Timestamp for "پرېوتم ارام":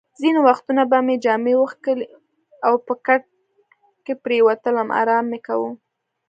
4.23-5.25